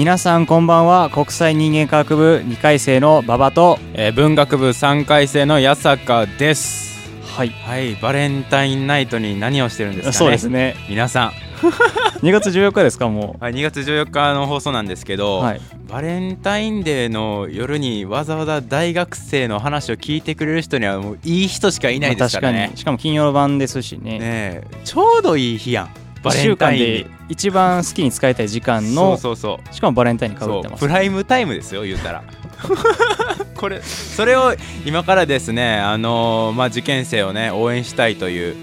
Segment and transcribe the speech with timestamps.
[0.00, 1.10] 皆さんこんばんは。
[1.10, 7.06] 国際人間科学部2回生の馬場と、えー文学部3回生の八坂です。
[7.22, 7.50] はい。
[7.50, 7.96] はい。
[7.96, 10.12] バレンタインナイトに何をしてるんですかね。
[10.14, 10.74] そうですね。
[10.88, 11.32] 皆さん、
[12.24, 15.60] 2月14日ですかもはい、2月14日の放送なんですけど、うはい。
[15.90, 22.58] バレンタインデーの夜にわざわざ大学生の話を聞いてくれる人にはもういい人しかいないですからね。
[22.58, 22.78] まあ確かに。
[22.78, 24.12] しかも金曜版ですしね。
[24.12, 24.64] ねえ。
[24.82, 25.86] ちょうどいい日やん。
[25.86, 25.90] バ
[26.22, 29.74] 1レ週間で一番好きに使いたい時間そうのそうそう。
[29.74, 30.80] しかもバレンタインにかぶってます。
[30.80, 32.22] プライムタイムですよ言うたら。
[33.56, 34.54] これそれを
[34.84, 38.56] 今からですねあのーまあ受験生をね応援したいという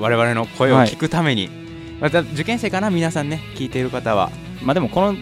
[0.00, 1.50] 我々の声を聞くために、
[2.00, 4.30] また受験生かな皆さんね聞いている方は。
[4.62, 5.14] まあでもこの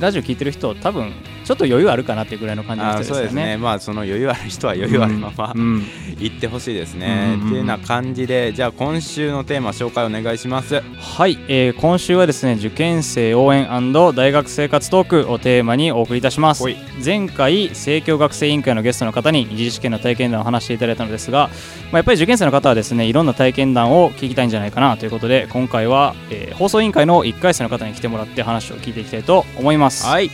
[0.00, 1.12] ラジオ聞いてる人多分
[1.46, 3.44] ちょっと余裕あるかなっていうぐらいの感じのあ人ですよそうですね。
[3.46, 5.86] ねまあその余裕ある人は余裕あるまま、うん。
[6.18, 7.46] 行ってほしいですね、うんうんうん。
[7.46, 10.80] っていうような感じでじゃあ今週のテーマ紹介お願いします。
[10.80, 16.64] はい、えー今週はですね受験生応援大学生活トークをテーマにお送りいたします。
[17.04, 21.48] 前回生協学生委員会のゲストの方に二次試験の体験談を話していただいたのですが、
[21.92, 30.06] まあ、やっぱり受験生の方はですねいろんな体験談を聞きたいんじゃないかなということで今回は、えー放送委員会の1回生の方に来てもらって話を聞いていきたいと思います。
[30.06, 30.30] はい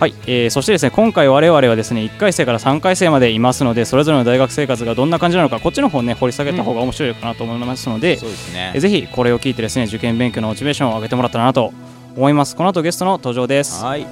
[0.00, 8.72] はい、えーそしてですね今回我々はですね1回生から3回生までいますのでそれぞれの大学生活がどんな感じなのかこっちの方ね掘り下げた方が面白いかなと思いますので、そうですね。
[8.74, 11.72] えぜひこれを聞いてですね受験勉強のモチベーションを上げてもらったらなと
[12.16, 12.56] 思います。
[12.56, 13.82] この後ゲストの登場です。
[13.82, 14.06] はい。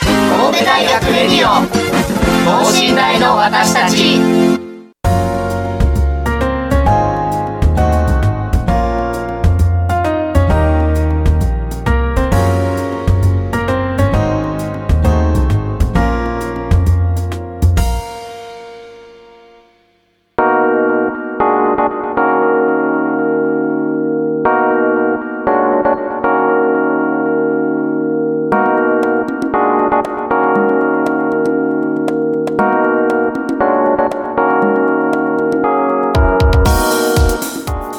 [0.00, 1.66] 神戸大学レディオ
[2.46, 4.61] 等身大の私たち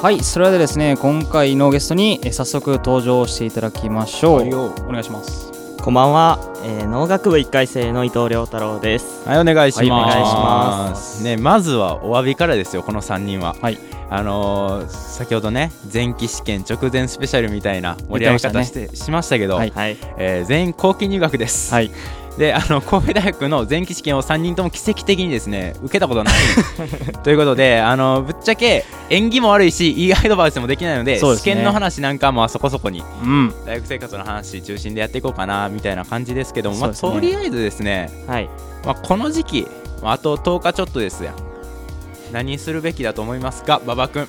[0.04, 5.50] はいそれではですね今回のゲストにえ早速登場していただきましょう、はいよお願いします
[5.82, 9.28] こんばんは、えー農学部1回生の伊藤亮太郎です。
[9.28, 9.90] はい、お願いします。
[9.90, 13.54] はいお願いしますね、まずはお詫びからですよ、この3人は。
[13.62, 13.78] はい
[14.10, 19.98] あのー先ほどね、前期試験直前スペシャルみたいな盛り上げ方してしましたけど、はいはい。
[20.18, 21.74] えー全員後期入学です。
[21.74, 21.92] はい
[22.38, 26.34] で、あの 神戸大学の前期試験を3人とも奇跡的にですね、受けたことない。
[27.24, 31.20] ということで、あのぶっちゃけ演技も悪いし、いいアドバイスもできないので、ね。
[31.20, 33.54] 試験の話なんかもそこそこにうん。
[33.66, 38.50] 大学生活の話中心でやっていこうかなみたいな感じですけども、まあ、とりあえずですね、はい。
[38.86, 39.68] まあ、この時期、
[40.02, 41.36] まああと10日ちょっとですやん。
[42.32, 44.28] 何するべきだと思いますか馬場君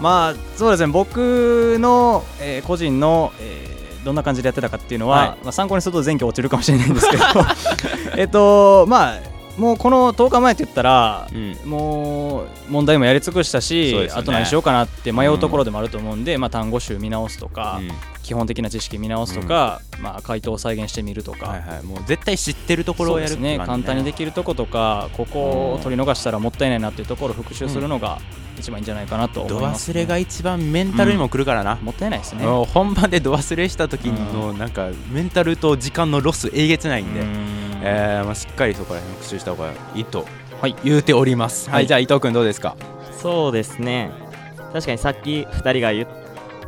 [0.00, 0.88] まあそうですね。
[0.88, 3.77] 僕の、えー個人の、えー
[4.08, 5.28] どんな感じでやってたかっていうのは、はい。
[5.44, 7.24] まあ、参考にすると前期落ちるかもしれないんですけど
[8.16, 9.18] えっとまあ
[9.58, 11.56] もうこの10日前って言ったらうん。
[11.66, 17.90] もう問題もやり尽くしたし、ねあと何しようかなって迷うところでもあると思うんで、まあ、単語集見直すとか、うん。
[18.22, 23.66] 基本的な知識見直すとか、まあ、回答を再現してみるとか、はいはい、もう絶対知ってるところをやるそうですね。
[23.66, 28.18] 簡単にできるとことかここを取り逃したらもったいないなっていうところを復習するのが
[28.58, 32.44] 一番いいんじゃないかなと思度います、忘れが一番メンタルにも来るからな、もったいないですね。
[32.44, 37.58] 本番で度忘れした時のなんかメンタルと時間のロスえげつないんで、うん。
[37.80, 40.26] えーまあ、しっかりそこら辺復習した方がいいと
[40.60, 40.74] はい。
[40.82, 41.78] 言うております、はい。
[41.78, 42.76] はいじゃあ伊藤君どうですか？
[43.22, 44.10] そうですね。
[44.72, 46.08] 確かにさっき2人が言っ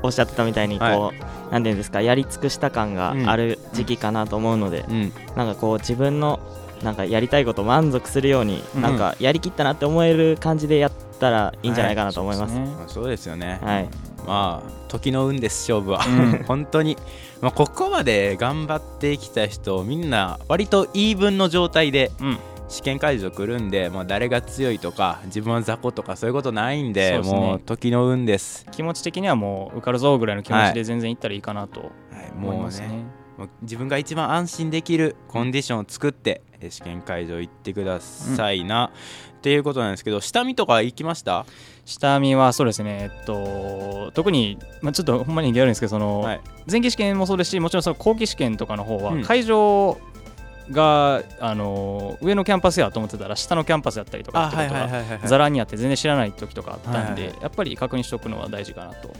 [0.02, 1.12] おっしゃってたみたいにこう、は
[1.50, 5.12] なんていうんですかやり尽くした感がある時期かなと思うので、うん。
[5.36, 6.38] なんかこう自分の
[6.82, 8.82] なんかやりたいこと満足するように、うん。
[8.82, 12.54] なんかやりきったなって思える感じでやったらいいんじゃないかなと思います。
[12.54, 12.76] そうですね。
[12.76, 13.84] まあ、そうですよね、はい。
[13.84, 16.44] ままあ時の運です勝負は、うん。
[16.48, 16.96] 本当に、
[17.40, 22.38] まあ、ここまで頑張ってきた人みんな割とイーブンの状態でうん。
[22.68, 27.28] 試験会場来るんで、まあ、誰が強いとか自分は雑魚とかそういうことないんでね。
[27.28, 31.90] もう時の運です、気持ち的にはもう受かるぞぐらいの気持ちで全然いったらいいかなとはい、
[32.32, 32.62] 思いもうね。
[32.62, 32.88] ますね。
[33.36, 38.92] もう自分が一番安心できるコンディションを作ってえー試験会場行ってくださいな、
[39.40, 41.46] っていうことなんですけど下見とか行きました？
[41.86, 46.40] 下見はそうですね、えっと、特に、まあ、ちょっとほんまにギャルんですけどその、はい。
[46.70, 49.22] 前期試験もそうですしもちろんその後期試験とかの方は、うん。
[49.24, 49.98] 会場
[50.70, 59.10] があの上のキャンパスやと思ってたら下のキャンパスやったりとかってことがざらにあって全然知らない時とかあったんで、はいはいやっぱり確認しておくのは大事かなと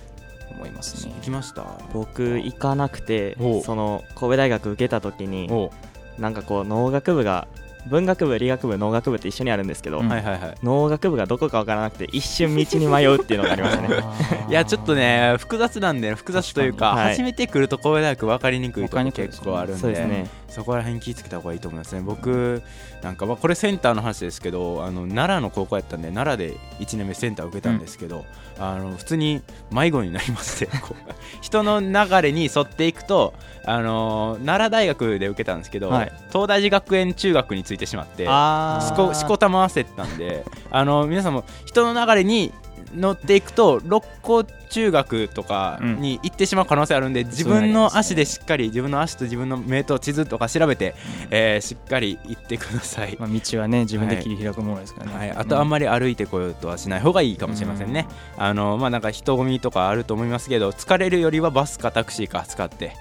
[0.52, 1.14] 思いますね。
[1.16, 1.64] 行きました？
[1.92, 5.72] 僕行かなくてその神戸大学受けた時にお
[6.18, 7.48] なんかこう農学部が
[7.86, 10.08] 文学部理学部農学部って一緒にあるんですけど、うん。
[10.08, 10.54] はいはいはい。
[10.62, 13.88] 農学部がどこか分からなくて一瞬道に迷うっていうのがありましたね。
[14.48, 20.26] いやちょっとね複雑なんで複雑というか初めて来ると神戸大学分かりにくいとこ結構あるんでそうですね。
[20.48, 22.02] そこら辺気ぃつけた方がいいと思いますね。
[22.02, 22.62] 僕
[23.02, 28.24] なんかまあこれセンターの話ですけどあの奈良の高校やったんで奈良で1年目センター受けたんですけど、
[28.58, 30.68] あの普通に迷子になりまして
[31.40, 33.32] 人の流れに沿っていくと
[33.64, 36.12] あの奈良大学で受けたんですけど、はい。
[36.30, 42.52] 東大寺学園中学についてしまってあしこしこたま焦ったんで あの皆さんも人の流れに
[42.96, 50.94] 乗っていくと六甲中学とかに行ってしまう可能性あるんで、自分の足でしっかり自分の足と自分の目と地図とか調べて、
[51.30, 62.92] えーしっかり行ってください、まあ、道はね自分で切り開くものですからね、はい、あとあんまり歩いてこようとはしない方がいいかもしれませんね、あのまあなんか人混みとかあると思いますけど疲れるよりはバスかタクシーか使って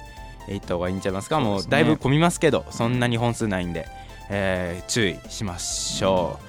[0.47, 1.39] 行った方がいいんちゃいますか？
[1.39, 3.87] もうだいぶ混みますけどそんなに本数ないんで、
[4.29, 6.39] えー注意しましょ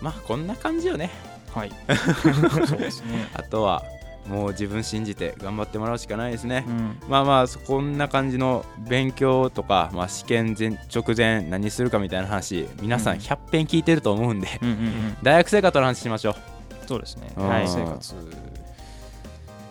[0.00, 1.10] う、まあこんな感じよね。
[1.54, 1.72] はい。
[2.66, 3.82] そうですね、あとは
[4.28, 6.98] もう自分信じて頑張ってもらうしかないですね、うん。
[7.08, 13.20] まあまあそこんな感じの勉強とか、まあ、試験前直前何するかみたいな話皆さんうん。
[13.20, 15.16] 100遍聞いてると思うんで、うんうんうん。
[15.22, 16.34] 大学生活の話しましょう。
[16.88, 17.48] そうですね、うん。
[17.48, 18.14] はい、生活。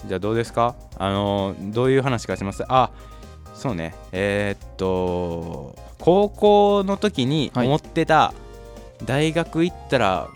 [0.07, 0.75] じゃあどうですか？
[0.97, 2.63] あのーどういう話かします？
[2.69, 2.91] あ
[3.55, 3.95] そうね。
[4.11, 7.67] えーっと高校の時にはい。
[7.67, 8.33] 思ってた、
[9.05, 10.27] 大学行ったら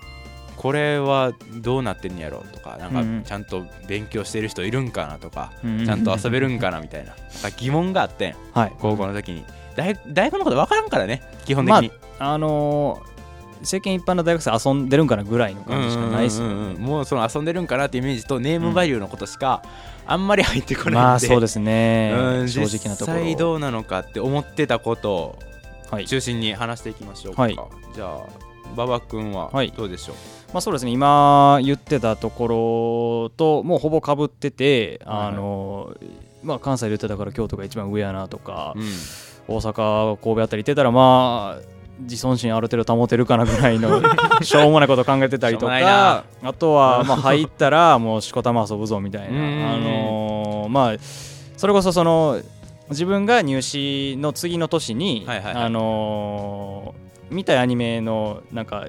[0.58, 1.32] これは
[1.62, 5.86] どうなってんやろとかなんかちゃんと勉強してる人いるんかなとか、うんうん。
[5.86, 7.14] ちゃんと遊べるんかなみたいな。
[7.58, 8.74] 疑問があってんはい。
[8.80, 9.44] 高校の時に。
[9.76, 13.19] 大大学のこと分からんからね基本的に、あのー
[13.62, 19.64] 世間一般の大学生遊んでるんかなぐらいの感じしかないですもうその遊んでるんかなってイメージとネームバリューのことしか
[20.06, 22.14] あんまり入ってこないんで、まあそうですね。
[22.16, 23.18] うん正直なところ。
[23.20, 25.40] 実際どうなのかって思ってたことを
[25.92, 26.06] はい。
[26.06, 27.60] 中心に話していきましょうか、はい。
[27.94, 28.20] じゃあ
[28.74, 29.72] 馬場君ははい。
[29.76, 30.16] どうでしょう、
[30.54, 30.92] まあそうですね。
[30.92, 35.28] 今言ってたところともうほぼかぶってて、はいはい。
[35.28, 35.96] あの
[36.44, 38.84] まあ関西で言ってたから京都が一番上やなとか、うん。
[39.48, 44.02] 大阪神戸あたり行ってたらまあ自尊心ある程度保てるかなぐらいの
[44.42, 49.28] しょうもないこと考えてたりとかあとはまあ入ったらもうしこたま遊ぶぞみたいな。
[49.30, 49.36] うん。
[49.36, 50.94] あのーまあ
[51.58, 52.40] それこそその
[52.90, 55.64] 自分が入試の次の年に、はいはいはい。
[55.66, 58.88] あのー見たいアニメのなんか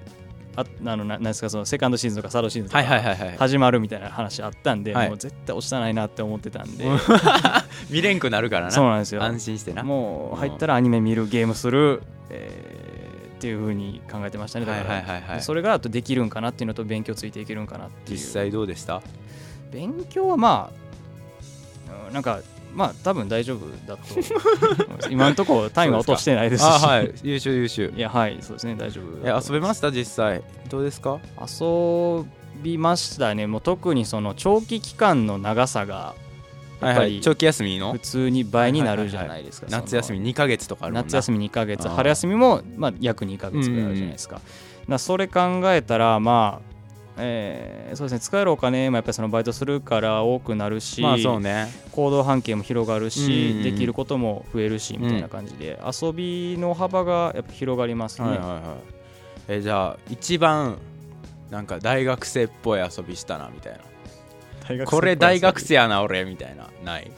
[0.56, 3.36] ああのななんですかそのセカンドシーズンとかサードシーズンとはいはいかはいはい。
[3.38, 5.08] 始まるみたいな話あったんで、はい。
[5.08, 6.84] もう絶対押したないなって思ってたんで、
[7.90, 8.70] 見れんくなるからな。
[8.70, 9.22] そうなんですよ。
[9.22, 9.82] 安心してな。
[9.82, 12.79] もう入ったらアニメ見るゲームする、えー
[13.40, 14.66] っていうふうに考えてましたね。
[14.66, 15.22] だはいから、はいはい。
[15.22, 18.18] はいそれがあとできるんかなっていうのと勉強ついていけるんかなっていう。
[18.18, 19.00] 実際どうでした？
[19.72, 20.70] 勉強はま
[21.88, 22.40] あうんなんか
[22.74, 24.02] まあ多分大丈夫だと
[25.10, 26.66] 今のところ単位は落としてないですし。
[26.66, 27.12] あはい。
[27.22, 27.92] 優秀優秀。
[27.96, 28.74] いやはいそうですね。
[28.76, 29.90] 大丈夫え遊べました？
[29.90, 31.18] 実際どうですか？
[31.40, 32.24] 遊
[32.62, 33.46] びましたね。
[33.46, 36.14] もう特にその長期期間の長さが
[36.80, 37.92] やっぱり長期休みの？
[37.92, 41.88] 普通に倍になるじゃないですか、夏休みみ2ヶ月とかある夏休み2ヶ月。
[41.88, 44.46] 春休みもまあ約2ヶ月ぐらいあるじゃないですか,、だか
[44.88, 45.40] らそれ考
[45.72, 46.70] えたらまあ
[47.22, 48.20] えーそうですね。
[48.20, 51.66] 使えるお金もやっぱりそのバイトするから多くなるし、まあそうね。
[51.92, 58.60] 行動半径も広がるし、うんうんできることも増えるしみたいな感じで、遊びの幅がやっぱ広がりますね、はいはいはい。
[59.48, 60.78] えじゃあ一番
[61.50, 63.80] なんか大学生っぽい遊びしたなみたいな
[64.86, 66.68] これ大学生やな俺みたいな。
[66.84, 67.10] ない。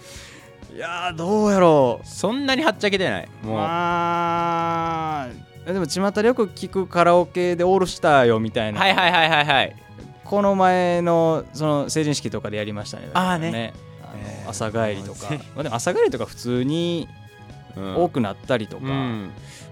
[0.75, 2.07] いやーどうやろう。
[2.07, 3.29] そんなにはっちゃけてない。
[3.43, 5.29] もう、まあ
[5.67, 9.77] でも巷でよく聞くカラオケでオールスターよみたいな、はいはいはいはいはい。
[10.25, 13.11] この前のその成人式とかでやりましたね。
[13.13, 13.93] ああのえー。
[14.49, 17.09] 朝帰りとか、 まあ、でも朝帰りとか普通に
[17.77, 19.31] うん多くなったりとか、うん。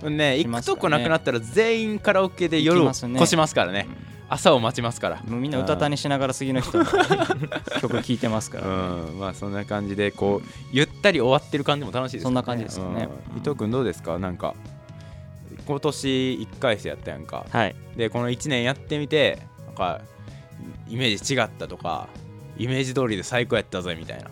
[0.08, 3.86] ね行くとこなくなったら全員カラオケで夜を越しますからね
[4.30, 5.16] 朝を待ちますから。
[5.28, 6.84] もうみんな歌たにしながら次の人の
[7.82, 8.72] 曲聴いてますから、ね。
[8.72, 9.18] うん。
[9.18, 12.30] まあそんな感じでこうゆったり終わってる感じも楽しいですよね。
[12.30, 13.08] そんな感じですよね。
[13.32, 13.38] うん。
[13.38, 14.18] 伊藤君どうですか？
[14.18, 14.54] なんか
[15.66, 16.08] 今年
[16.52, 17.44] 1回生やったやんか。
[17.50, 17.74] はい。
[17.96, 20.00] でこの1年やってみてなんか
[20.88, 22.08] イメージ違ったとか
[22.56, 24.24] イメージ通りで最高やったぜみたいな、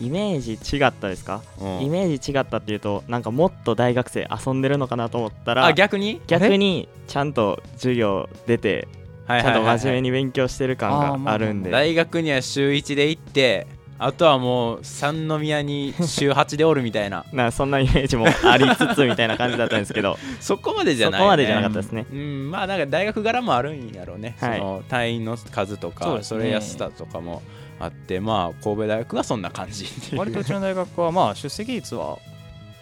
[0.00, 1.42] イメージ違ったですか？
[1.60, 1.82] うん。
[1.82, 6.20] イメージ違ったっていうとなんかもっと大学生遊んでるのかなと思ったらあ逆に？
[6.26, 8.88] 逆にちゃんと授業出て
[9.28, 11.70] ちゃんと真面目に勉強してる感があるんで。
[11.70, 13.66] 大学には週1で行って
[14.00, 17.24] あとはもう三宮に週8でおるみたいな。
[17.32, 20.16] なそんなイメージもありつつみたいな感じだったんですけど。
[20.40, 22.06] そこまでじゃない、そこまでじゃなかったですね。
[22.10, 24.58] うんまあなんか大学柄もあるんやろうね、はい。
[24.58, 26.22] その単位の数とかそね。
[26.22, 27.42] それやすさとかも
[27.80, 29.84] あってまあ神戸大学はそんな感じ。
[29.84, 32.18] っていう割とうちの大学はまあ出席率は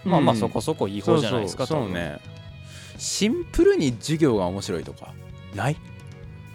[0.04, 1.88] まあまあうんそこそこいい方じゃないですかそうそう。
[1.88, 1.94] 多分。
[1.94, 2.18] そうね。
[2.98, 5.14] シンプルに授業が面白いとか
[5.54, 5.76] ない？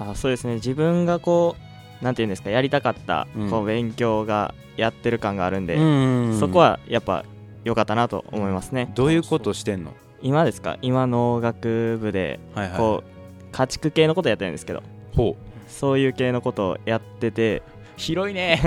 [0.09, 0.55] あそうですね。
[0.55, 1.55] 自分がこ
[2.01, 3.49] うなんていうんですかやりたかったうん。
[3.49, 6.39] こう勉強がやってる感があるんで、ん。
[6.39, 7.25] そこはやっぱ
[7.63, 8.91] 良かったなと思いますね。
[8.95, 9.93] どういうことしてんの？
[10.21, 10.77] 今ですか？
[10.81, 12.77] 今農学部ではいはい。
[12.77, 13.11] こう
[13.51, 14.81] 家畜系のことやってるんですけど。
[15.15, 15.71] ほう。
[15.71, 17.61] そういう系のことをやってて
[17.97, 18.59] 広いね。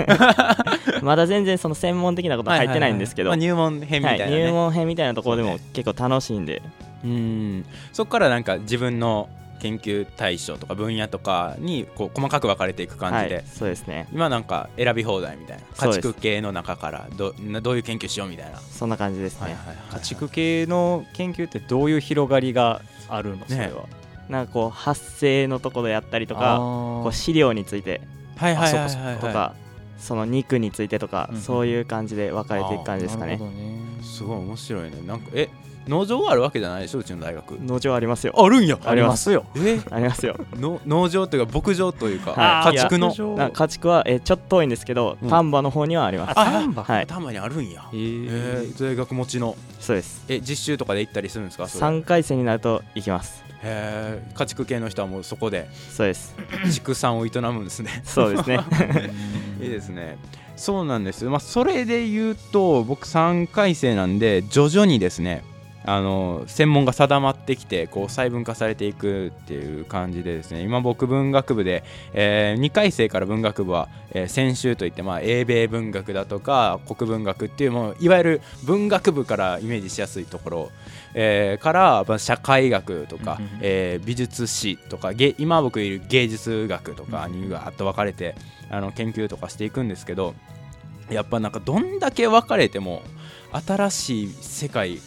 [1.03, 6.61] まだ全然その専門的なこと入ってないんですけど、まあ入門編みたいなね、はい、入門編みたいなところでも結構楽しいんで、
[7.03, 7.65] うん。
[7.91, 9.29] そこからなんか自分の
[9.61, 14.07] 研究対象とか分野とかにこう細かく分かれていく感じで、はい、そうですね。
[14.11, 23.45] 今なんか選び放題みたいな家畜系の中からどなどういう研究しようみたいな、そんな感じですね、はい家畜系の研究ってどういう広がりがあるの？
[23.47, 23.85] それは、
[24.29, 28.01] なんかこう発生のところやったりとかこかう飼料について
[28.35, 29.55] はいはいはいはいとか、
[29.97, 33.39] その肉についてとか、うんそういう感じで分かれていく感じですかね。
[34.01, 35.01] すごい面白いね。
[35.05, 35.49] なんかえ
[35.87, 37.51] 農場があるわけじゃないでしょうちの大学。
[37.61, 38.33] 農場ありますよ。
[38.37, 38.77] あるんや。
[38.83, 39.45] ありますよ。
[39.57, 40.35] えありますよ。
[40.57, 42.75] の農場というか牧場というか、はい。
[42.75, 43.51] 家畜の？
[43.51, 45.29] 家畜はえちょっと遠いんですけど、うん。
[45.29, 46.39] 丹波の方にはあります。
[46.39, 46.83] あ丹波？
[46.83, 47.07] はい。
[47.07, 47.83] たまにあるんや。
[47.93, 49.55] え大学持ちの。
[49.79, 50.23] そうです。
[50.27, 51.67] え実習とかで行ったりするんですか？
[51.67, 51.85] それ。
[51.85, 53.43] 3回戦になると行きます。
[53.61, 55.69] へえ家畜系の人はもうそこで。
[55.91, 56.35] そうです。
[56.73, 58.01] 畜産を営むんですね。
[58.05, 58.59] そうですね。
[59.61, 60.17] いいですね。
[60.55, 61.25] そうなんです。
[61.25, 65.43] まあそれで言うと僕3回生なんで徐々にですね
[65.87, 80.71] あの専門が定まってきてこう細分化されていくっていう感じでですね今僕文学部で、え2回生から文学部は、えー専修といって、まあ、英米文学だとか国文学っていうもういわゆる文学部からイメージしやすいところ、
[81.13, 88.35] えーから、まあ、社会学とか、えー美術史とか芸今僕いる芸術学とかにガーッと分かれて
[88.69, 90.33] あの研究とかしていくんですけど
[91.09, 93.03] やっぱなんかどんだけ分かれても
[93.51, 94.99] 新しい世界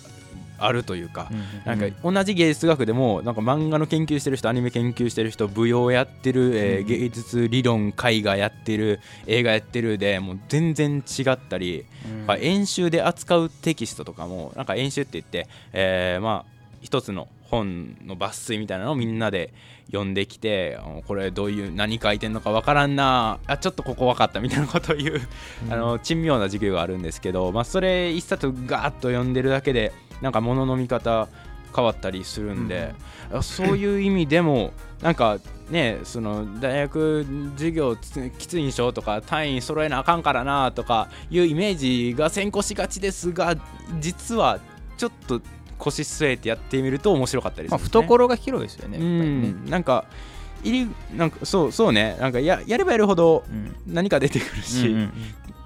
[0.58, 1.30] あるというか、
[1.64, 11.84] なんか同じ芸術学でもなんか漫画の研究してる人アニメ研究してる人舞踊やってる、え芸術理論絵画やってる映画やってるでもう全然違ったり、
[12.26, 19.52] まあ演習で扱うテキストとかもなんか演習って言って、えーまあ一つの本の抜粋みたいなのをみんなで
[19.86, 25.20] 読んできてこれどういう何書いてんのかわからんなあちょっとここ分かったみたいなことを言う、
[25.70, 31.28] あの珍妙な授業があるんですけど、まあ、それ一冊ガーッと読んでるだけでなんか物の見方
[31.74, 32.94] 変わったりするんで、
[33.32, 34.72] あそういう意味でも
[35.02, 35.38] なんか
[35.70, 43.56] ねその大学授業つきついんしょとか単位揃えなあかんからなとかいうイメージが先行しがちですが
[44.00, 44.60] 実は
[44.96, 45.40] ちょっと
[45.76, 49.66] 腰据えてやってみると面白かったりすまあるんですね、懐が広いですよねねん。
[49.66, 50.06] なんか
[50.64, 52.16] 入りなんかそうそうね。
[52.20, 53.76] なんかややればやるほどうん。
[53.86, 55.12] 何か出てくるし、うんうん。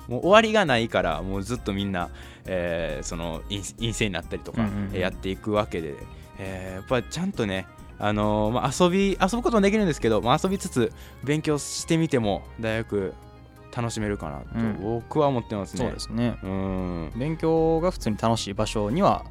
[0.09, 2.11] もう終わりがないからもうずっとみんな、
[2.47, 4.99] えーその陰陰性になったりとか、うんうんうん。
[4.99, 5.95] やっていくわけで、
[6.39, 7.67] えーやっぱりちゃんとね
[7.99, 13.15] あのーまあ、遊び遊ぶこともできるんですけど、まあ、遊びつつ勉強してみても大学
[13.75, 14.79] 楽しめるかなとうん。
[14.83, 15.85] 僕は思ってますね。
[15.85, 16.37] そうですね。
[16.43, 17.13] うん。
[17.17, 19.25] 勉強が普通に楽しい場所には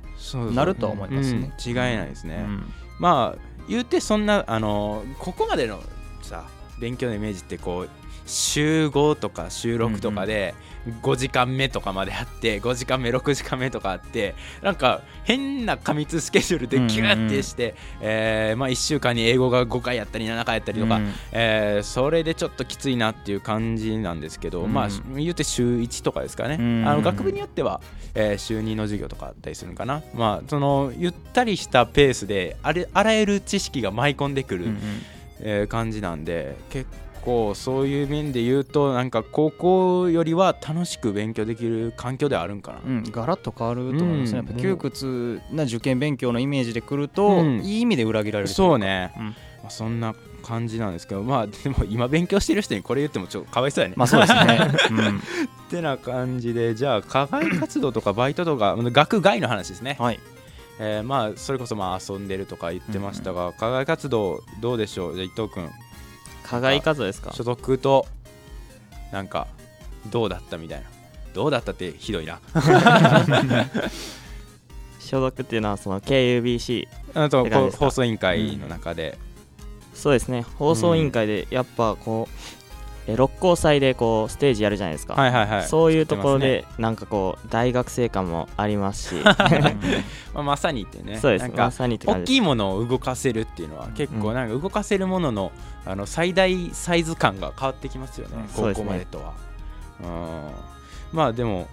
[0.53, 1.53] なるとは思いますね。
[1.58, 1.70] うん。
[1.70, 2.38] 違いないですね。
[2.48, 2.74] うん。
[3.00, 5.80] まあ言うてそんなあのここまでの
[6.22, 6.46] さ
[6.81, 7.89] 勉強のイメージってこう
[8.25, 10.53] 週5とか週6とかで
[11.01, 21.11] 5時間目とかまであって5時間目6時間目とかあってなんか変な過密スケジュールでギューってして、えーまあ、1週間に英語が5回やったり7回やったりとか、うん。
[21.31, 24.73] えーそれでちょっときついなっていう感じなんですけど、うん。
[24.73, 27.81] まあ言うて週1とかですかね、うんあの学部によっては、
[28.15, 30.01] えー週2の授業とかあったりするのかな。
[30.15, 34.69] まあそのゆったりしたペースであれあらゆる知識が舞い込んでくる、
[35.41, 36.88] えー感じなんで結
[37.21, 49.13] 構そういう面で言うとなんか高校よりは楽しく勉強できる環境ではあるんかな、うん、ガラッと変わると思いますね、うん、やっぱ窮屈な受験勉強のイメージでくると、うん、いい意味で裏切られるそうね、
[49.62, 53.95] まあ、そんな感じなんですけどまあでも 今勉強してる人にこれ言ってもちょっとかわいそうやね。
[53.95, 55.19] まあそうですね、 うん、っ
[55.69, 59.95] てな感じでじゃあ課外活動とかバイトとか学外の話ですね。
[60.00, 60.19] はい
[60.83, 65.13] えー、まあそれこそまあ遊んでるとか言ってましたが、うん、課外活動どうでしょう？
[65.15, 65.69] じゃあ伊藤君。
[66.43, 67.31] 課外活動ですか？
[67.33, 68.07] 所属と
[69.11, 69.45] なんか
[70.09, 70.88] どうだったみたいな。
[71.35, 72.39] どうだったってひどいな。
[75.00, 77.45] 所属っていうのはその KUBC あと
[77.77, 79.19] 放送委員会の中で、
[79.91, 80.41] うん、そうですね。
[80.57, 82.38] 放送委員会でやっぱこう、え
[83.08, 89.24] 六甲祭でこうステージやるじゃないですか、はいはいはい、そういうところで、なんかこう大学生感もありますし。
[90.34, 91.17] まあ、まさにってね。
[91.17, 91.50] そうです。
[91.50, 95.51] まさにって大きいものを動かせるっていうのは結構なんか動かせるものの,、
[95.86, 99.34] あの最大サイズ感が変わってきますよね、高校までとは。
[100.00, 100.51] う、ね、ん。
[101.12, 101.67] まあでも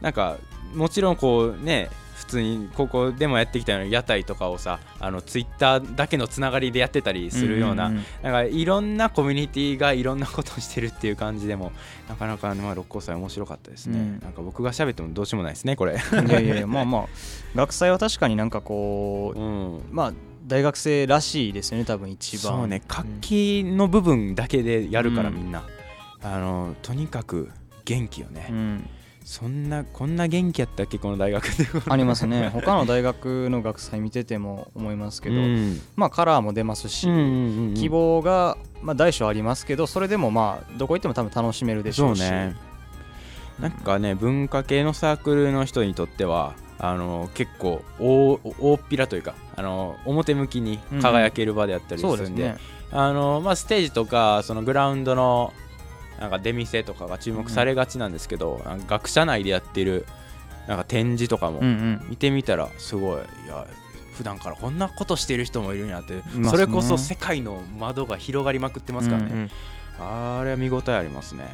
[0.00, 0.36] なんか
[0.74, 2.01] もちろんこうね普
[2.32, 11.72] 通にここでもやってきたような屋台とかをさあのツイッターだけのつながりでやってたりするような,、なんかいろんなコミュニティがいろんなことをしてるっていう感じでも
[12.08, 15.94] なかなか、まあ、六甲祭面白かったですね、うん、なんか僕が喋ってもどうしようもないですねこれ。
[15.94, 15.96] い
[16.30, 17.06] やいやいやまあまあ。
[17.54, 20.12] 学祭は確かになんかこう、 うん、まあ
[20.46, 22.58] 大学生らしいですよね多分一番。
[22.58, 25.64] そうね活気の部分だけでやるから、みんな。
[26.24, 27.50] あのとにかく
[27.84, 28.88] 元気よね、うん
[29.24, 31.66] そんなこんな元気やったっけこの大学で。
[31.88, 32.50] ありますね。
[32.52, 42.20] 他の大学の学祭見てても思いますけど、うん、まあカラーも出ますし、うんうんうん、希望が、まあ、大小ありますけどそれでもまあどこ行っても多分楽しめるでしょうし。
[42.20, 42.56] ね。
[43.60, 52.56] なんかね文化系のサークルの人にとってはあの結構大大っぴらというかあの表向きに輝ける場であったりするんでうんでね、
[52.90, 55.52] あのまあ、ステージとかそのグラウンドの
[56.22, 60.06] なんか出店とかが注目されがちなんですけど、うん、学者内でやってる
[60.68, 61.60] なんか展示とかも
[62.08, 63.66] 見てみたらすごいいや
[64.14, 69.50] 普段からこんなことしてる人もいるんやって、ね、それこそ世界の窓が広がりまくってますからね、うんうん、
[69.98, 71.44] あれは見応えありますね。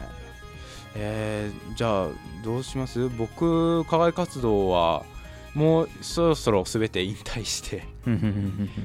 [0.95, 2.09] えー、じゃあ
[2.45, 3.09] どうします？
[3.09, 5.05] 僕課外活動は
[5.55, 7.85] もうそろそろ全て引退して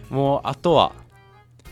[0.10, 0.94] もうあとは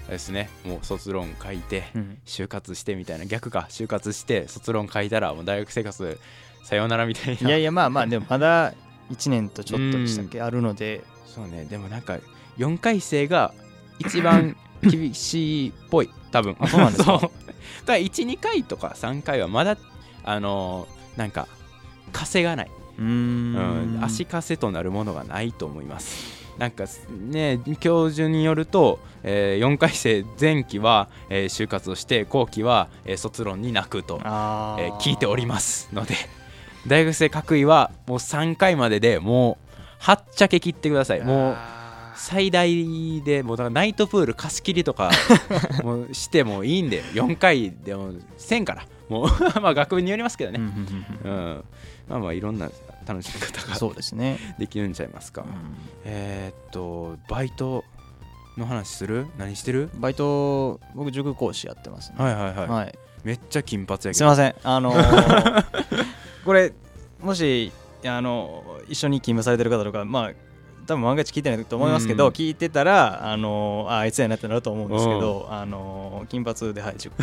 [0.10, 0.50] ですね。
[0.66, 1.84] もう卒論書いて
[2.26, 3.68] 就活してみたいな、逆か。
[3.70, 6.20] 就活して卒論書いたらもう大学生活
[6.64, 7.48] さようならみたいな。
[7.48, 8.74] いやいやまあまあでもまだ
[9.12, 10.42] 1年とちょっとでしたっけ？
[10.42, 11.04] あるので。
[11.26, 11.66] そうね。
[11.66, 12.18] でもなんか
[12.58, 13.54] 4回生が
[14.00, 16.10] 一番 厳しいっぽい。
[16.32, 16.56] 多分。
[16.68, 17.20] そうなんですか？
[17.86, 19.78] だ12回とか3回はまだ
[20.24, 21.48] あのー、なんか
[22.12, 22.72] 稼がない。
[23.00, 36.16] うん、足かせとなるものがないと思いますなんかね教授によると、えー、4回生前期は、えー、就活をして後期は、えー、卒論に泣くと、えー、聞いておりますので
[36.88, 41.22] 大学生各位はもう3回まででもうはっちゃけ切ってください。
[41.22, 41.58] もう
[42.16, 45.12] 最大でもうだからナイトプール貸し切りとか
[45.84, 49.28] もうしてもいいんで4回でも1000からもう
[49.60, 50.62] まあ学部によりますけどね、う
[51.30, 51.64] ん、
[52.08, 52.72] まあまあいろんな
[53.06, 54.38] 楽しみ方がそうですね。
[54.58, 55.50] できるんちゃいますか、うん、
[56.06, 57.84] えー、っとバイト
[58.58, 59.28] の話する？
[59.38, 59.90] 何してる？
[59.96, 62.16] バイト僕塾講師やってますね。
[62.18, 64.14] はいはいはい、はい、めっちゃ金髪やけど。
[64.14, 64.56] すいません。
[64.64, 65.66] あのー、
[66.46, 66.74] これ
[67.20, 67.74] もし
[68.06, 70.32] あの一緒に勤務されてる方とかまあ
[70.92, 77.14] 多分万が一聞いてないと思いますけど、うん、聞いてたらあのああいつやなってなると思うんですけど、あの金髪ではい塾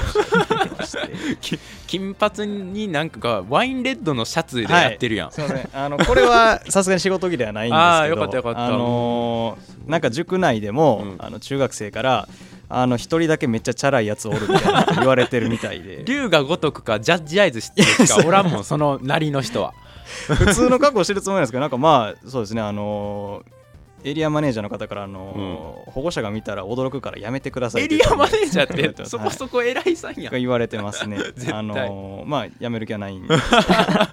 [1.86, 8.66] 金髪になんかワインレッドのシャツでやってるやん、はい、すみませんあのこれは さすがに仕事着ではないんですけどあよかったよかった。
[8.66, 12.28] あのなんか塾内でも、うん、あの中学生から
[12.70, 16.04] あの一人だけめっちゃチャラいやつおるみたいな言われてるみたいで。
[16.08, 19.74] 龍が如くかジャッジアイズしてるしかおらんもんそのなりの人は。
[20.26, 23.57] 普通の格好してるつもりなんですけどなんかまあそうですねあのー
[24.04, 31.18] エリアマネージャーの方からあの、うん、保護者が見たら驚くからやめてくださいエリアマネージャーってそこそこ偉いさんや、言われてますね。
[31.52, 33.34] あのまあやめる気はないんで。
[33.36, 34.08] は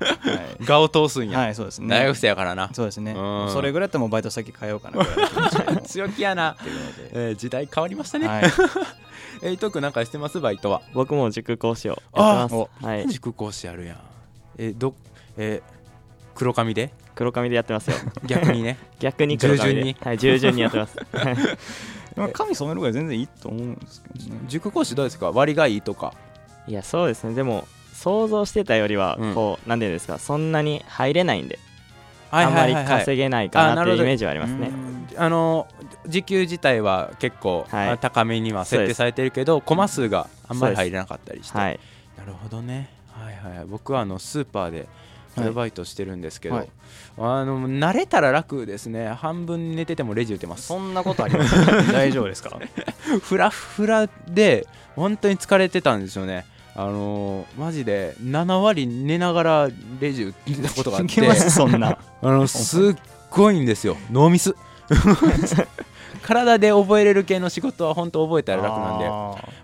[0.59, 1.39] い、顔通すんや。
[1.39, 1.87] はいそうですね。
[1.89, 2.69] 大学生やからな。
[2.73, 3.13] そうですね。
[3.13, 5.05] それぐらいだったらもうバイト先通おうかな
[5.85, 6.55] 強気やな、
[7.11, 8.43] えー、時代変わりましたね、はい。
[9.43, 10.39] えー、伊藤君なんかしてます？
[10.39, 10.81] バイトは。
[10.93, 13.97] 僕も塾講師をやってます、はい、塾講師やるやん。
[14.57, 14.95] えー、ど
[15.37, 15.75] えー
[16.35, 16.91] 黒髪で？
[17.15, 17.97] 黒髪でやってますよ。
[18.25, 18.77] 逆にね。
[18.99, 19.75] 逆に黒髪で。
[19.75, 19.97] 従順に。
[20.01, 20.97] はい従順にやってます。
[22.33, 24.39] 髪染めるぐらい全然いいと思うんですけどね。
[24.47, 25.31] 塾講師どうですか？
[25.31, 26.13] 割がいいとか。
[26.67, 27.33] いやそうですね。
[27.33, 30.19] でも想像してたよりはこう、うん、なんていうんですか。
[30.19, 31.59] そんなに入れないんで。
[32.31, 34.71] あんまり稼げないかなっていうイメージはありますね。
[35.17, 35.67] あの
[36.07, 37.89] 時給自体は結構、はい。
[37.91, 41.79] あ高めには設定されてるけどコマ数があんまり入れなかったりして、はい。
[42.17, 42.89] なるほどね。
[43.11, 43.65] はいはい。
[43.65, 44.87] 僕はあのスーパーで
[45.37, 46.69] アルバイトしてるんですけど、はい
[47.17, 49.07] あの慣れたら楽ですね。
[49.09, 50.67] 半分寝ててもレジ打てます。
[50.67, 51.55] そんなことあります
[51.93, 52.59] 大丈夫ですか？
[53.21, 56.45] フラフラで本当に疲れてたんですよね。
[56.75, 59.69] あのーマジで7割寝ながら
[60.01, 61.97] レジ打ったことがあっいてけますそんな。
[62.21, 62.95] あのすっ
[63.31, 63.95] ごいんですよ。
[64.11, 64.53] ノーミス
[66.21, 69.05] 体で覚えれる系の仕事は本当覚えたら楽なんで。
[69.07, 69.09] あ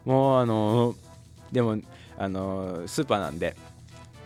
[0.05, 0.95] もうあのー
[1.51, 1.77] でも
[2.17, 3.55] あのースーパーなんで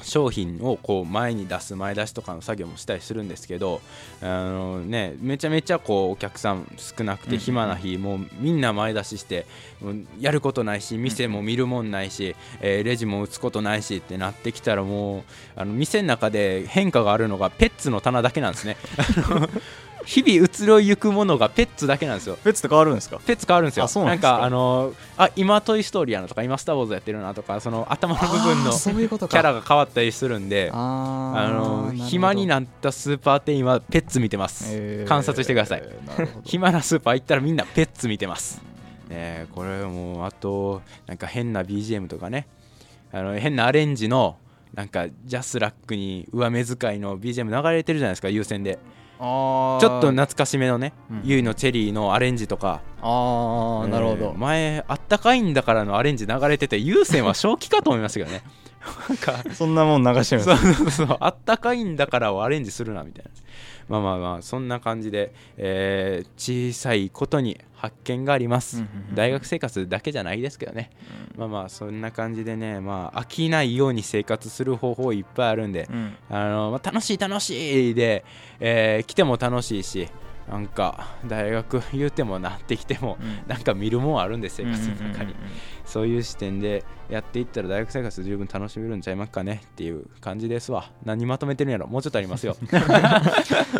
[0.05, 3.81] 商品をこう前に出す前出しとかの作業もしたりするんですけど
[4.21, 9.45] あのねめちゃめちゃこうお客さん少なくて暇な日もうみんな前出しして
[10.19, 15.23] やることないし店も見るもんないし、えーレジも打つことないしってなってきたらもう
[15.55, 18.77] あの店の中で変化があるのがペッツの棚だけなんですね
[20.05, 22.37] 日々移ろいゆくものがペッツだけなんですよ。
[22.43, 23.19] ペッツと変わるんですか？
[23.25, 23.85] ペッツ変わるんですよ。
[23.85, 24.37] あそうなんか？
[24.37, 35.81] かあのあ今トイ・ストーリーやなとか今スター・ウォーズやってるなとかその頭の部分のキャラが変わったりするんでああの暇になったスーパー店員はペッツ見てます、観察してください。
[35.81, 36.41] なるほど。
[36.45, 38.61] 暇なスーパー行ったらみんなペッツ見てます、
[39.09, 42.47] ね、これもうあとなんか変な BGM とかね。
[43.11, 44.35] あの変なアレンジの
[44.73, 48.77] なんかジャスラックに上目遣いの BGM 流れてるじゃないですか優先で
[49.17, 51.21] ちょっと懐かしめのねうん。
[51.23, 52.81] ゆいのチェリーのアレンジとか。
[53.01, 58.43] ああなるほえーど前あったかいんだからのアレンジ流れてて優先は正気かと思いましたけどね。
[59.09, 61.17] なんかそんなもん流してるそうすそうそう。
[61.19, 63.31] あったかいんだからをアレンジするなみたいな
[63.87, 70.89] まあまあまあそんな感じで、えー小さいことに発見があります、うんうんうん大学生活だけじゃないですけどね、
[71.37, 76.15] まあまあそんな感じでねまあ飽きないように生活する方法いっぱいあるんで、うん。
[76.29, 78.25] あのまあ、楽しい楽しいで、
[78.59, 80.09] えー来ても楽しいし
[80.49, 83.39] なんか大学 言うてもなってきても、うん。
[83.47, 85.35] なんか見るもんあるんで生活の中に、
[85.85, 89.61] そういう視点でやっていったら大学生活十分楽しめるんちゃいますかね？
[89.65, 90.91] っていう感じですわ。
[91.03, 91.87] 何まとめてるんやろ？
[91.87, 92.55] もうちょっとありますよ。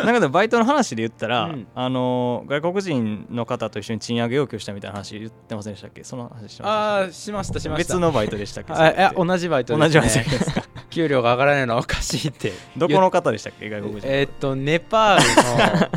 [0.04, 1.66] なんかバイトの話で言ったら、うん。
[1.74, 6.02] あの外国人の方と一緒に賃上げ要求したみたいな話言ってませんでしたっけ？
[6.04, 7.94] その話してまああしましたししたました。
[7.94, 8.72] 別のバイトでしたっけ？
[8.72, 13.68] あいや同じバイト同じバイです、ね、トですか給料が上がらないのはおかしいってどこの方でしたっけ？
[13.70, 14.08] 外国人。
[14.08, 15.88] えーっとネパールの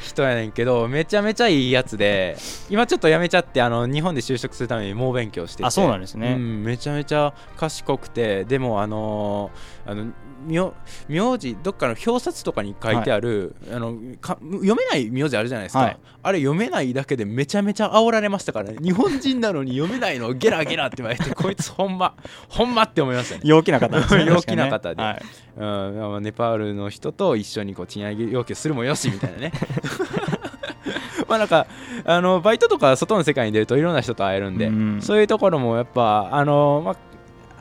[0.00, 2.36] 人やねんけどめちゃめちゃいいやつで
[2.68, 5.66] 今ちょっと辞めちゃってあの日本で就職するために猛勉強してて。
[5.66, 6.32] あそうなんですね。
[6.32, 10.12] うん、めちゃめちゃ賢くてでもあのーあの
[10.46, 10.72] 名
[11.08, 15.98] 名字どっかの表札とかに書いてある、あのか読めない名字あるじゃないですか、はい。
[16.22, 18.78] あれ読めないだけでめちゃめちゃ煽られましたからね。
[18.82, 22.14] 日本人なのに読めないのゲラゲラって言われて こいつほんま
[22.48, 23.42] ほんまって思いましたね。
[23.44, 24.24] 陽気な方ですね。
[24.30, 25.02] 陽気な方で。
[25.02, 25.22] はい。
[25.56, 29.52] うんまあネパールの人と一緒にこう賃上げ要求するもよしみたいなね。
[31.28, 31.66] まあなんか
[32.04, 34.98] あのバイトとか外の世界に出るといろんな人と会えるんで、うん。
[35.02, 36.96] そういうところもやっぱあのまあ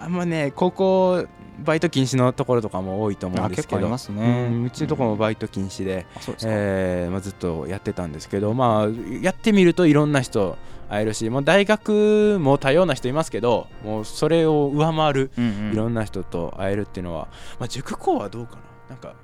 [0.02, 1.28] あんまね高校
[1.64, 3.62] バイト禁止のところとかも多いと思うんですけど。
[3.62, 4.48] あ結構ありますね。
[4.52, 6.06] うんうちのところもバイト禁止で、
[6.46, 8.88] えーまあ、ずっとやってたんですけど、まあ、
[9.22, 10.58] やってみるといろんな人
[10.90, 15.74] 会えるしもう大学も多様な人いますけどもうそれを上回るうんうん。
[15.74, 17.28] いろんな人と会えるっていうのは、
[17.60, 18.62] まあ、塾校はどうかな？
[18.90, 19.16] なんか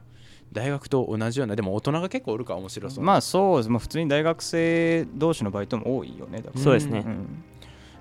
[0.51, 3.07] 大学と同じようなでも大人が結構おるから面白そうな。
[3.07, 6.61] まあそうです、まあ、普通に大学生同士のバイトも多いよねだから。
[6.61, 6.99] そうですね。
[6.99, 7.43] ん。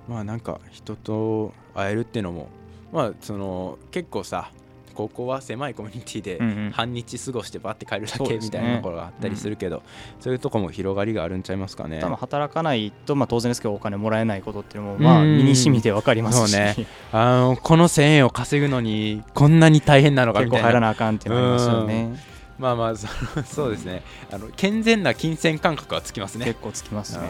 [0.07, 2.47] まあなんか人と会えるっていうのも
[2.91, 4.51] まあその結構さ
[4.95, 9.83] 高校は狭いコミュニティで半日過ごしてバッて帰るだけみたいなところがあったりするけど
[10.19, 11.99] そう,、いうとこも広がりがあるんちゃいますかね。
[11.99, 15.37] 多分働かないと、まあ、当然ですけどお金もらえないことっていうのもまあうん。
[15.37, 16.75] 身に染みて分かりますし、ね。
[17.11, 20.63] あのこの1000円を稼ぐのにこんなに大変なのかみたいな。
[20.63, 23.07] 結構入らなあかんっていうのありますよねまあまあそ
[23.43, 24.03] そうですね。
[24.31, 26.45] あの健全な金銭感覚はつきますね。
[26.45, 27.23] 結構つきますね。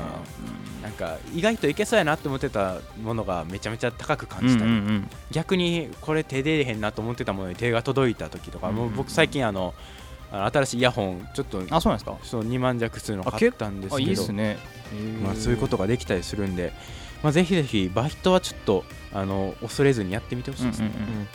[0.84, 5.10] なんか意外といけそうやなって思ってたものがめちゃめちゃ高く感じたり、うんうんうん。
[5.32, 9.74] 逆にこれ手出えへんなと思ってたものに手が届いた時とか、うんうんもう僕最近あの
[10.32, 12.18] あの新しいイヤホンちょっとあそうなんですか？
[12.24, 14.58] そう2万弱するのあ買ったんですあいいけどですね
[15.24, 16.72] まあ、そういうことができたりするんで、
[17.24, 21.28] まあ、ぜひぜひバイトはちょっとあの恐れずにやってみてほしいですね、うんうんうん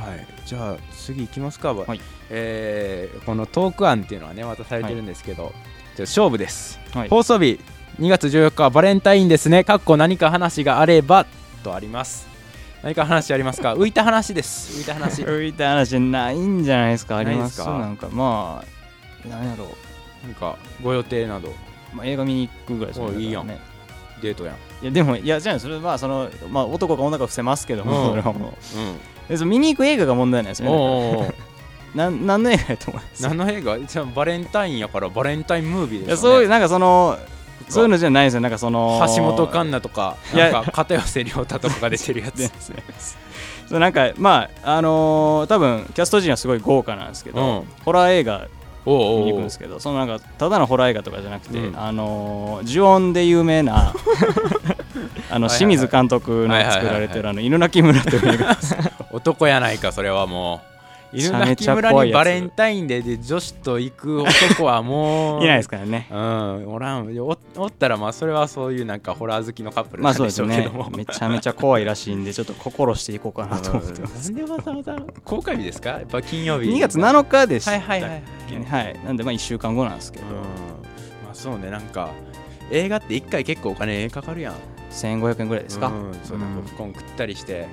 [0.00, 2.00] はい、じゃあ次行きますか、はい。
[2.30, 5.52] えーこのトーク案っていうのはね渡されてるんですけど、
[5.96, 7.08] じゃあ勝負です、はい。
[7.08, 7.60] 放送日
[8.00, 9.64] 2月14日はバレンタインですね。
[9.64, 11.26] かっこ何か話があれば
[11.64, 12.26] とあります。
[12.82, 13.74] 何か話ありますか？
[13.74, 14.78] 浮いた話です。
[14.78, 15.22] 浮いた話。
[15.26, 17.16] 浮いた話ないんじゃないですか？
[17.16, 17.78] ありますか？
[17.78, 18.64] なんかま
[19.24, 21.52] あなんやろう、なんかご予定など。
[21.92, 23.46] まあ、映画見に行くぐらいですおいいやん。
[23.46, 23.58] ね。
[24.20, 24.54] デートやん。
[24.82, 28.10] いやでもいやじゃあそれはその、まあ、男が女が伏せますけども、うん。
[28.10, 28.78] それはもう。
[28.78, 28.96] うん
[29.28, 31.34] 別に見に行く映画が問題ないですよね。
[31.94, 33.22] なん何の映画やと思います。
[33.22, 33.78] 何の映画？
[33.78, 37.18] じゃあバレンタインやからバレンタインムービーいでしょ、ね、やそういうなんかその
[37.68, 38.40] そういうのじゃないですよ。
[38.40, 42.34] なんかその橋本環奈とかなんか片寄涼太とかが出てるやつ。
[42.36, 42.82] ですね
[43.68, 43.80] そう。
[43.80, 47.68] なんかまああのー多分キャスト陣はすごい豪華なんですけど、うん。
[47.84, 48.46] ホラー映画
[48.86, 48.92] 見
[49.24, 53.92] に行くんですけどそのなんかただのホラー映画とかじゃなくて、うんあのー呪音で有名な
[55.30, 58.76] あの清水監督の作られてるあの犬鳴村という映画です
[59.12, 60.68] 男やないかそれはもう。
[61.10, 65.42] 犬鳴村にバレンタインデーで女子と行く男はもう。
[65.42, 66.06] いないですからね。
[66.10, 67.18] うんおらん。
[67.18, 74.30] おおったらまあそれはそういうなんかホラー好きのカップルまなんでしょうけども、めちゃめちゃ怖いらしいんでちょっと心していこうかなと思ってます。
[74.30, 75.88] なんでわざわざ公開日ですか？
[75.92, 78.22] やっぱ金曜日2月7日でしたっけはいはいはい。
[78.66, 79.00] はい。
[79.02, 80.32] なんでまあ1週間後なんですけど、うん。
[80.34, 80.42] ま
[81.32, 81.70] あそうね。
[81.70, 82.10] なんか
[82.70, 84.54] 映画って1回結構お金かかるやん。
[84.90, 86.14] 1500円ぐらいですか、うん。
[86.22, 87.66] そうなんかうんコーン食ったりして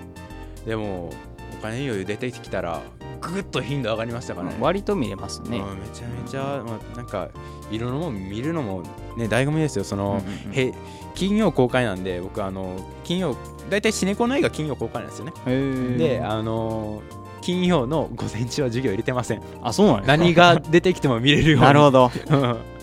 [0.65, 1.11] でも
[1.59, 2.81] お金余裕出てきたら
[3.21, 7.29] ぐっと頻度上がりましたからね、割と見れますね、うんめちゃめちゃ、まあ、なんか
[7.71, 8.83] いろんなもん見るのも
[9.17, 9.83] ね醍醐味ですよ。
[9.83, 10.53] その、うんうんうん。
[10.53, 10.73] へ
[11.15, 13.35] 金曜公開なんで僕あの金曜
[13.69, 15.97] 大体シネコンの映画金曜公開なんですよね。
[15.97, 17.01] であの
[17.41, 19.41] 金曜の午前中は授業入れてません。
[19.63, 21.61] あそうなん何が出てきても見れるように。
[21.65, 22.74] なるほど、うん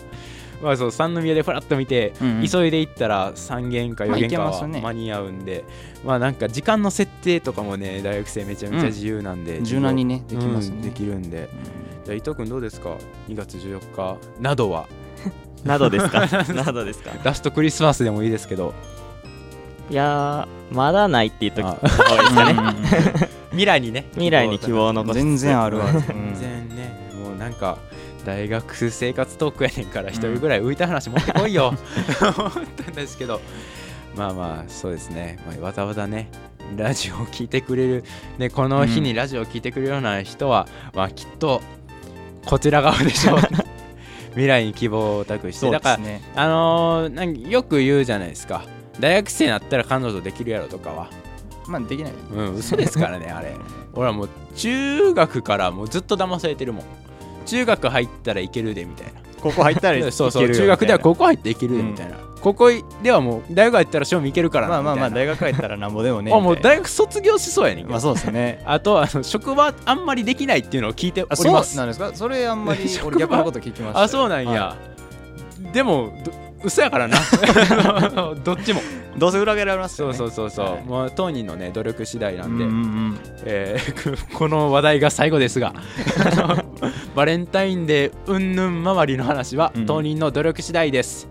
[0.63, 2.47] まあそう三宮でフラッと見て、うんうん。
[2.47, 4.81] 急いで行ったら3限か4まあ限かはいけますね。
[4.81, 5.63] 間に合うんで、
[6.05, 10.75] まあなんか時間の設定とかもね大学生めちゃめちゃ自由なんで、柔軟にねできますね。
[10.77, 11.49] うんできるんで。
[12.05, 12.95] じゃあ伊藤君どうですか
[13.29, 14.87] ？2月14日などは？
[15.63, 16.25] などですか？
[16.53, 17.11] などですか？
[17.23, 18.73] ラストクリスマスでもいいですけど。
[19.89, 21.77] いやーまだないっていう時あ。
[21.81, 23.29] 多いですかね。
[23.51, 25.19] 未来にね未来に希望を残す。
[25.19, 26.01] 全然あるわ、全
[26.35, 27.77] 然ねもうなんか
[28.25, 31.73] 大学生活トークやねんから一人ぐらい浮いた話持ってこいよ。
[32.37, 33.41] 思ったんですけど。
[34.15, 36.29] まあまあそうですね、まあ、わざわざね
[36.77, 38.03] ラジオを聞いてくれる、
[38.37, 41.61] ね、この日にラジオを聞いてくれるような人は、まあきっと
[42.45, 43.39] こちら側でしょう。
[44.31, 45.59] 未来に希望を託して。
[45.59, 45.99] そうだから
[46.35, 48.65] あのーなんかよく言うじゃないですか。
[48.99, 51.09] 大学生になったら彼女できるやろとかは。
[51.67, 52.13] まあできない。
[52.33, 53.55] うん嘘ですからねあれ。
[53.93, 56.85] 俺はもう中学からもうずっと騙されてるもん
[57.43, 59.13] 中学入ったらいけるでみたいな。
[59.41, 62.71] ここ入ったらいけるよ そうそう中学ではここ入っていけるでみたいな、ここ
[63.03, 68.61] ではもう大学入ったら賞味いけるからなまあまあまあ大学入ったらなんぼでもねな あもう大学卒業しそうやねんまあそうですね。
[68.65, 71.75] あとあの職場あんまりできないっていうのを聞いております。
[71.75, 72.11] なんですか？
[72.13, 73.99] それあんまり俺逆のこと聞きました。
[73.99, 74.75] よあそうなんや、は
[75.73, 76.31] でもど
[76.63, 77.17] 嘘やからな。
[78.45, 78.79] どっちも。
[78.79, 78.83] い
[79.17, 80.17] どうせ裏切られますそうよね。
[80.17, 80.83] そうそうそう、はい。
[80.85, 85.73] もう当人のね努力次第なうんんで、うんうんえーこの話題が最後ですが
[87.15, 89.85] バレンタインデーうんぬん周りの話はうん。
[89.85, 91.27] 当人の努力次第です、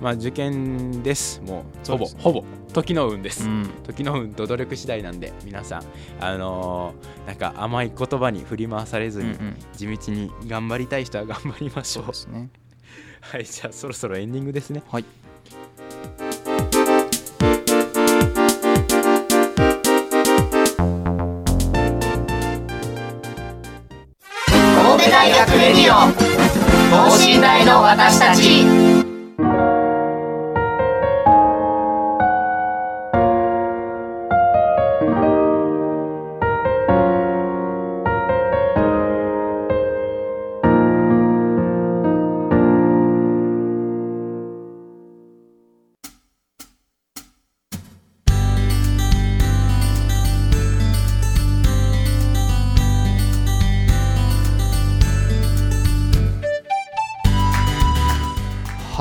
[0.00, 1.40] まあ受験です。
[1.46, 2.06] もうほぼ。
[2.06, 2.44] ほぼ。
[2.72, 3.70] 時の運です、うん。
[3.84, 5.82] 時の運と努力次第なんで皆さん。
[6.20, 9.36] あのーなんか甘い言葉に振り回されずに、
[9.76, 12.48] 地道に頑張りたい人は頑張りましょそううですね。
[13.20, 14.82] はいじゃあそろそろエンディングですね。
[14.90, 15.04] はい
[25.92, 28.91] 等身大の私たち。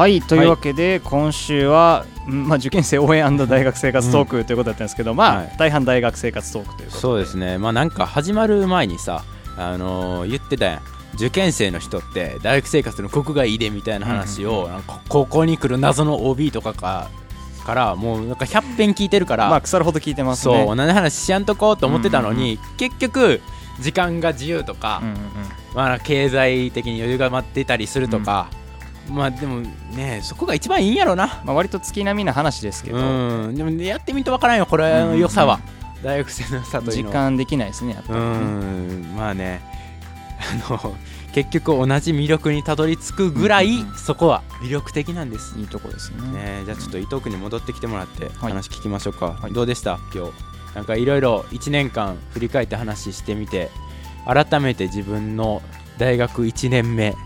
[0.01, 5.55] はいというわけで、今週は、うんまあ、受験生応援大学生活トークということだったんですけど、まあ、はい。
[5.59, 7.01] 大半大学生活トークということで。
[7.01, 7.59] そうですね。
[7.59, 9.23] まあなんか始まる前にさ
[9.57, 10.81] あのー言ってたやん。
[11.13, 17.11] 受験生の人って大学生活のここがいいでみたいな話を、なんか高校に来る謎の OB とかか
[17.63, 20.65] からもうなんか100遍聞いてるから、まあ腐るほど聞いてますね。
[20.65, 23.39] そう同じ話しやんとこうと思ってたのに、結局
[23.79, 25.21] 時間が自由とか、うんうんうん。
[25.75, 28.49] まあ、経済的に余裕が待ってたりするとか、
[29.11, 29.61] まあでも
[29.95, 31.41] ねそこが一番いいんやろな。
[31.45, 33.55] まあ、割と月並みな話ですけど、うん。
[33.55, 35.59] でもやってみてわからんよこれの良さは、
[36.03, 37.09] 大学生の良さという時の。
[37.11, 39.15] は間できないですねやっぱうりね、ん。
[39.15, 39.61] まあね。
[40.67, 40.95] あの
[41.33, 46.21] 結局同じ魅力にたどり着くぐらい、うんうんそこは魅力的なんです、いいとこですね。
[46.31, 48.51] ね、じゃあちょっと伊藤君に戻ってきてもらってはい。
[48.51, 49.53] 話聞きましょうか、はい。
[49.53, 49.99] どうでした？
[50.13, 50.31] 今日。
[50.75, 53.69] なんかいろいろ1年間振り返って話してみて
[54.25, 55.61] 改めて自分の
[55.97, 57.17] 大学1年目ど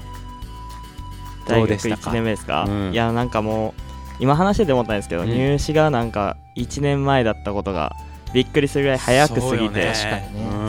[1.48, 2.92] 大学うでしたか？1年目ですか、うん。
[2.92, 3.82] いやなんかもう
[4.20, 5.30] 今話してて思ったんですけど、うん。
[5.30, 7.96] 入試がなんか1年前だったことが
[8.34, 10.10] びっくりするぐらい早く過ぎてそ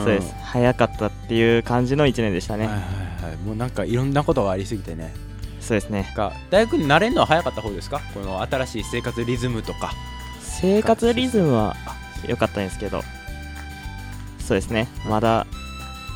[0.02, 0.34] うです。
[0.42, 2.82] 早かったっていう感じの1年でしたね、はいはい
[3.30, 3.36] はい。
[3.38, 5.14] もうなんかいろんなことがありすぎてね。
[5.60, 6.14] そうですね。
[6.50, 8.00] 大学に慣れるのは早かった方ですか？
[8.14, 9.92] この新しい生活リズムとか。
[10.40, 11.76] 生活リズムは
[12.26, 13.02] 良かったんですけど
[14.38, 14.88] そうですね。
[15.06, 15.46] まだ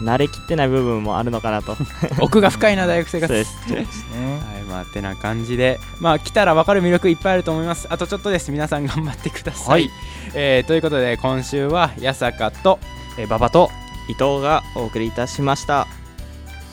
[0.03, 1.77] 慣れきってない部分もあるのかなと。
[2.21, 3.33] 奥が深いな大学生活。
[3.33, 3.59] です。
[3.69, 4.41] そうですね。
[4.53, 4.63] はい。
[4.65, 5.79] まあてな感じで。
[6.01, 7.87] まあ来たら分かる魅力いっぱいあると思います。
[7.91, 8.51] あとちょっとです。
[8.51, 9.91] 皆さん頑張ってください、はい。
[10.35, 12.79] えーということで今週は八坂と
[13.19, 13.71] えー馬場と
[14.09, 15.87] 伊藤がお送りいたしました。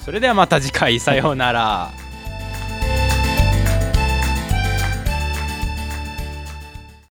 [0.05, 0.99] それではまた次回。
[0.99, 1.91] さようなら